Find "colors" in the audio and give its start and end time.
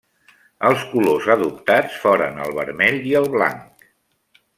0.93-1.27